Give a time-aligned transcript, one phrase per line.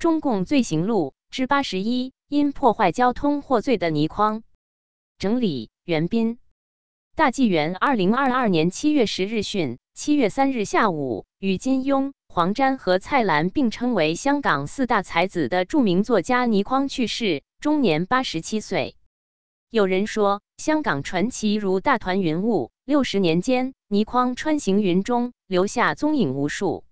[0.00, 4.42] 中共罪行录之八十一，因破坏交通获罪的倪匡。
[5.18, 6.38] 整理：袁斌。
[7.14, 18.96] 大纪元二零二二年七月十日讯，七月三日下午，与金庸、黄沾和蔡澜并称为香港四大才子的著名作家倪匡去世，终年八十七岁。
[19.68, 26.84] 有人说，香港传奇如大团云雾，六十年间，倪匡穿行云中，留下踪影无数。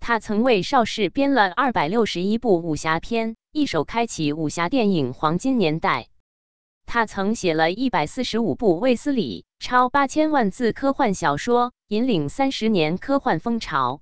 [0.00, 6.08] 他曾为邵氏编了二百六十一部武侠片，一手开启武侠电影黄金年代。
[6.86, 14.00] 他曾写了一百四十五部卫斯理，超八千万字科幻小说，引领三十年科幻风潮。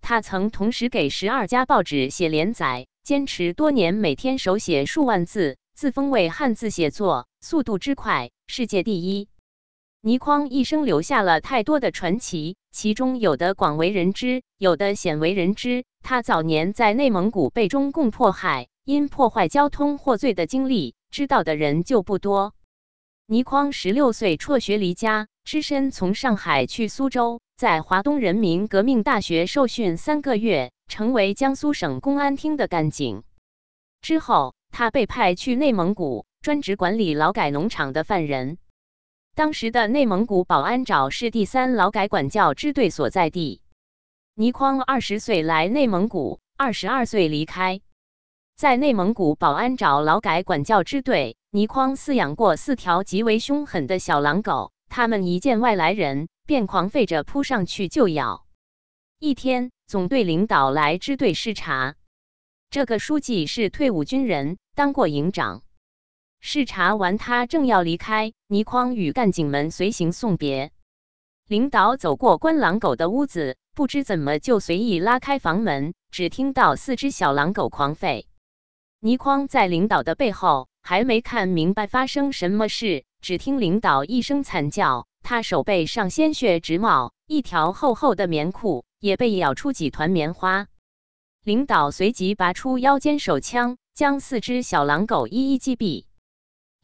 [0.00, 5.56] 他曾同时给十二家报纸写连载，坚持多年，每天手写数万字。
[5.74, 9.28] 自封为汉字写作速度之快，世界第一。
[10.04, 15.84] 倪匡一生留下了太多的传奇，其中有的广为人知，有的鲜为人知。
[16.02, 22.52] 他早年在内蒙古被中共迫害，因破坏交通获罪的经历，知道的人就不多。
[23.28, 33.22] 倪匡十六岁辍学离家，只身从上海去苏州，在华东人民革命大学受训三个月，成为江苏省公安厅的干警。
[34.00, 34.54] 之后。
[34.74, 38.56] 他被派去内蒙古，专职管理劳改农场的犯人。
[39.34, 43.62] 当时的内蒙古保安沼是第三劳改管教支队所在地。
[44.34, 47.80] 倪匡二十岁来内蒙古，二十二岁离开。
[48.56, 58.44] 在内蒙古保安沼劳改管教支队，倪匡饲养过四条极为凶狠的小狼狗，它们一见外来人便狂吠着扑上去就咬。
[59.18, 61.94] 一天，总队领导来支队视察，
[62.68, 64.58] 这个书记是退伍军人。
[64.74, 65.62] 当过营长，
[66.44, 70.72] 视察完，他正要离开，倪匡与干警们随行送别。
[71.46, 78.24] 领导走过关狼狗的屋子，不知怎么就随意拉开房门，只听到四只小狼狗狂吠。
[78.98, 90.66] 倪匡在领导的背后，还没看明白发生什么事，只听领导一声惨叫，他手背上鲜血直冒，一条厚厚的棉裤也被咬出几团棉花。
[91.44, 93.78] 领导随即拔出腰间手枪。
[93.94, 96.06] 将四只小狼狗一一击毙，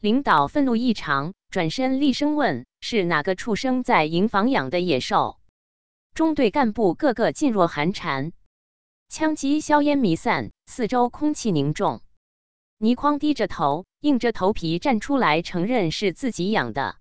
[0.01, 5.41] 领导愤怒异常，转身厉声问：“是哪个畜生在营房养的野兽？”
[6.15, 8.31] 中队干部个个噤若寒蝉，
[9.09, 11.99] 枪击硝烟弥散，四周空气凝重。
[12.77, 16.95] 倪匡低着头，硬着头皮站出来承认是自己养的。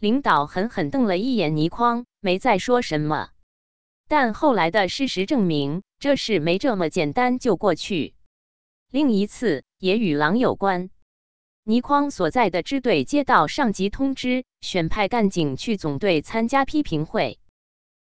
[0.00, 3.28] 领导狠狠瞪了一眼倪匡，没再说什么。
[4.08, 8.14] 但后来的事实证明，这事没这么简单就过去。
[8.90, 10.88] 另一次也与狼有关。
[11.66, 17.38] 倪匡所在的支队接到上级通知，选派干警去总队参加批评会。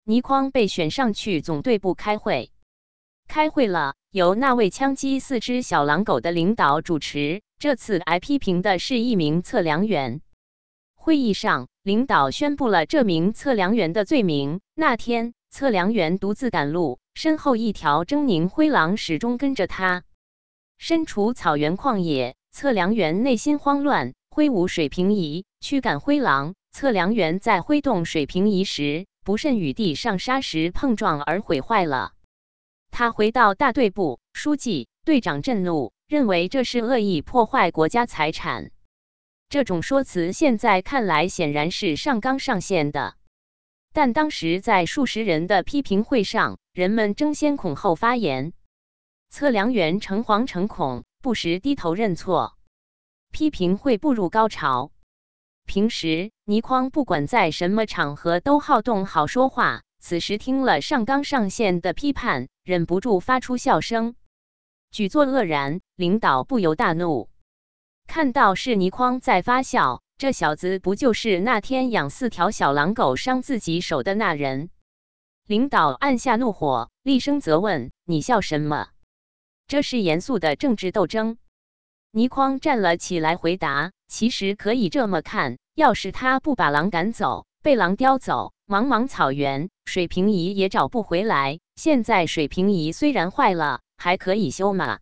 [0.04, 2.50] 倪匡被选上去总队部开会。
[3.26, 7.40] 开会了，由那位枪击四只小狼狗的领导主持。
[7.58, 10.20] 这次挨批评的是一名测量员。
[10.94, 14.60] 会议上，领导宣布了这名测量员的罪名。
[14.74, 20.04] 那天，测量员独自赶路，身后一条狰狞灰狼始终跟着他。
[20.76, 26.54] 身处草原旷野，测量员内心慌乱，挥舞水平仪驱赶灰狼。
[26.72, 32.14] 测量员在挥动水平仪时，不慎与地上沙石碰撞而毁坏了。
[32.90, 38.70] 他回到大队部，书记、队长震怒，认为这是恶意破坏国家财产。
[39.50, 43.16] 这种说辞现在看来显然是上纲上线的，
[43.92, 48.54] 但当时在数十人的批评会上，人们争先恐后发言。
[49.28, 52.56] 测量员诚惶诚恐，不时低头认错。
[53.32, 54.92] 批评会步入高潮。
[55.64, 64.14] 平时倪匡不管在什么场合都好动好说话，此时听了上纲上线的批判，忍不住发出笑声。
[64.92, 67.28] 举座愕然，领导不由大怒。
[68.06, 74.70] 看到是倪匡在发笑，这小子不就是那天养四条小狼狗伤自己手的那人？
[75.48, 78.90] 领导按下怒火，厉声责问：“你笑什么？”
[79.68, 81.38] 这是严肃的政治斗争。
[82.12, 91.58] 倪匡站了起来，回答：“其实可以这么看，要是他不把狼赶走，被狼叼走，茫茫草原，水平仪也找不回来。
[91.74, 95.00] 现在水平仪虽然坏了，还可以修嘛。”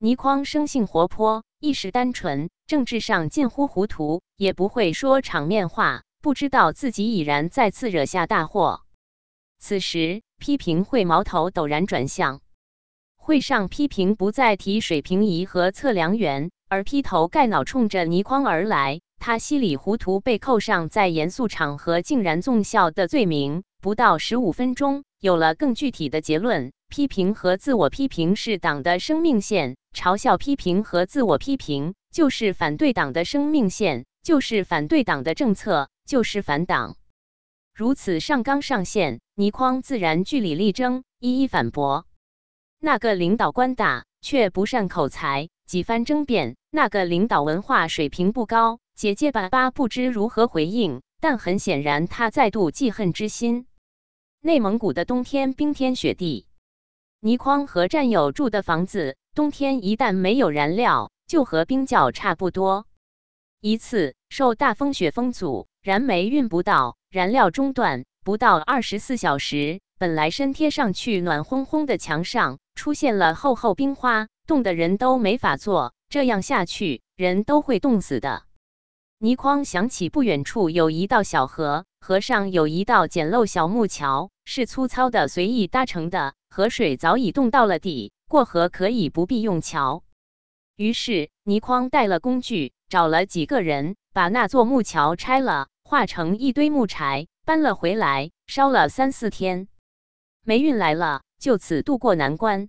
[0.00, 8.80] 倪匡生性活泼，意识单纯，政治上近乎糊涂，也不会说场面话，不知道自己已然再次惹下大祸。
[9.60, 12.40] 此时，批评会矛头陡然转向。
[13.24, 19.00] 会上批评不再提水平仪和测量员，而劈头盖脑冲着倪匡而来。
[19.20, 26.72] 他稀里糊涂被扣上在严肃场合竟然纵笑的罪名，不到十五分钟，有了更具体的结论。
[26.88, 36.96] 批评和自我批评是党的生命线，嘲笑、批评和自我批评就是反对党的生命线，就是反对党的政策，就是反党。
[37.72, 42.04] 如此上纲上线，倪匡自然据理力争，一一反驳。
[42.84, 51.00] 那个领导官大，却不善口才，几番争辩；那个领导文化水平不高，结结巴巴，不知如何回应。
[51.20, 53.68] 但很显然，他再度记恨之心。
[54.40, 56.48] 内蒙古的冬天冰天雪地。
[57.20, 62.88] 倪匡和战友住的房子，冬天一旦没有燃料，就和冰窖差不多。
[63.60, 75.94] 一次受大风雪封阻，燃煤运不到，燃料中断，不到二十四小时，本来身贴上去暖烘烘的墙上，出现了厚厚冰花，冻得人都没法坐。
[76.08, 78.42] 这样下去，人都会冻死的。
[79.20, 86.34] 倪匡想起不远处有一道小河，河上有一道简陋小木桥，是粗糙的、随意搭成的。
[86.50, 90.02] 河水早已冻到了底，过河可以不必用桥。
[90.74, 99.68] 于是倪匡带了工具，找了几个人，把那座木桥拆了，化成一堆木柴，搬了回来，烧了三四天，
[100.44, 102.68] 霉运来了，就此渡过难关。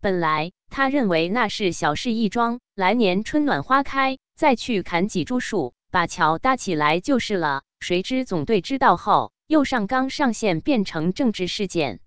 [0.00, 7.64] 本来他认为那是小事一桩，来年春暖花开，再去砍几株树，把桥搭起来就是了。
[7.80, 12.00] 谁知总队知道后，又上纲上线，变成政治事件。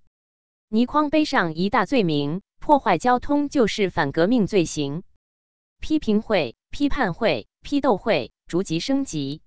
[0.69, 5.03] 倪匡背上一大罪名，破坏交通就是反革命罪行。
[5.79, 9.41] 批评会、批判会、批斗会逐级升级。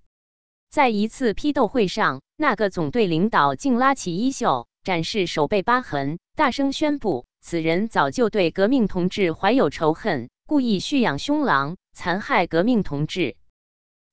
[0.69, 13.37] 在一次批斗会上，那个总队领导竟拉起衣袖，展示手背疤痕，大声宣布：此人早就对革命同志怀有仇恨，故意蓄养凶狼，残害革命同志。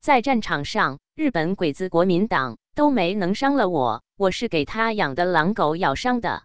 [0.00, 6.44] 在战场上，日本鬼子国民党都没能伤了我，我是给他养的狼狗咬伤的。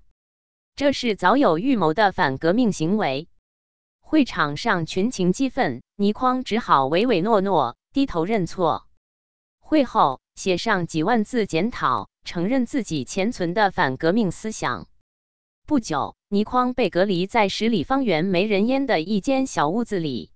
[0.75, 3.27] 这是早有预谋的反革命行为。
[4.01, 8.87] 会场上群情激愤，倪匡只好唯唯诺诺，低头认错。
[9.59, 14.87] 会后写上几万字检讨，承认自己潜存的反革命思想。
[15.65, 20.31] 不久，倪匡被隔离在十里方圆没人烟的一间小屋子里。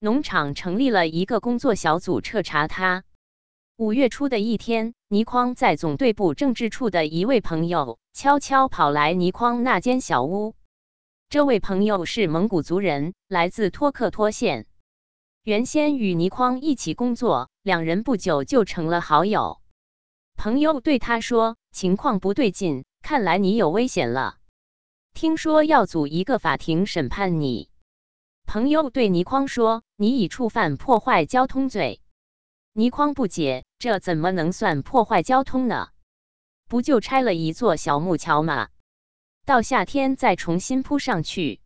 [0.00, 3.04] 农场成立了一个工作小组彻查他。
[3.76, 10.54] 五月初的一天，倪匡在总队部政治处的一位朋友悄悄跑来倪匡那间小屋。
[11.28, 14.66] 这位朋友是蒙古族人，来自托克托县，
[15.42, 19.62] 原先与倪匡一起工作，两人不久就成了好友。
[20.36, 24.36] 朋友对他说：“情况不对劲，看来你有危险了。
[25.14, 27.70] 听说要组一个法庭审判你。”
[28.46, 32.02] 朋友对倪匡说：“你已触犯破坏交通罪。”
[32.74, 35.88] 倪匡不解，这怎么能算破坏交通呢？
[36.68, 38.68] 不就拆了一座小木桥吗？
[39.46, 41.62] 到夏天再重新铺上去。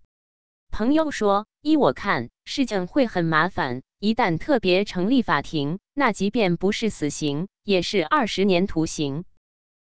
[0.74, 3.84] 朋友说：“依我看，事情会很麻烦。
[4.00, 9.24] 一旦特别成立法庭，那即便不是死刑，也是二十年徒刑。”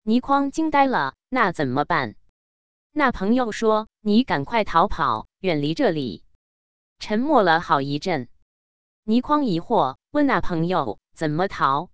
[0.04, 2.14] 倪匡惊呆了，那怎么办？
[2.92, 6.22] 那朋友说：“你赶快逃跑，远离这里。”
[7.00, 8.28] 沉默了好一阵。
[9.02, 11.90] 倪匡疑惑问那朋友怎么逃？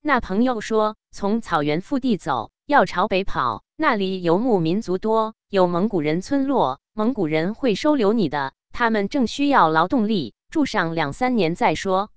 [0.00, 8.54] 那朋友说：“从草原腹地走，要朝北跑，那里游牧民族多，有蒙古人村落，蒙古人会收留你的。
[8.72, 12.10] 他们正需要劳动力，住上两三年再说。”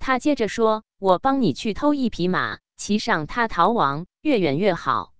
[0.00, 5.12] 他接着说：“我帮你去偷一匹马，骑上它逃亡，越远越好。”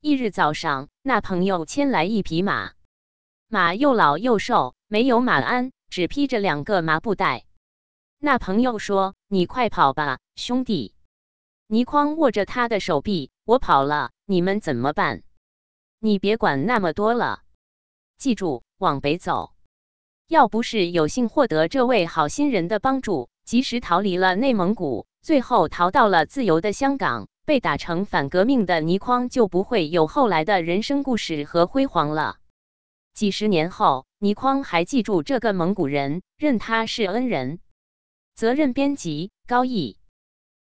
[0.00, 2.72] 翌日早上，那朋友牵来一匹马，
[3.46, 7.44] 马又老又瘦，没有马鞍，只披着两个麻布袋。
[8.18, 10.94] 那朋友说：“你快跑吧，兄弟！”
[11.72, 15.22] 倪匡握着他的手臂：“我跑了，你们怎么办？
[16.00, 17.40] 你别管那么多了，
[18.18, 19.54] 记住往北走。
[20.28, 32.36] 要不是有幸获得这位好心人的帮助，及时逃离了内蒙古，最后逃到了自由的香港，被打成反革命的倪匡就不会有后来的人生故事和辉煌了。
[33.14, 37.60] 几十年后，倪匡还记住这个蒙古人，认他是恩人。”
[38.36, 39.96] 责任编辑：高毅。